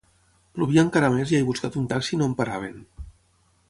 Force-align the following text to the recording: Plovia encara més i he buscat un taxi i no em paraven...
Plovia 0.55 0.85
encara 0.85 1.11
més 1.17 1.35
i 1.35 1.39
he 1.41 1.43
buscat 1.51 1.79
un 1.83 1.87
taxi 1.95 2.15
i 2.19 2.23
no 2.23 2.31
em 2.31 2.37
paraven... 2.43 2.85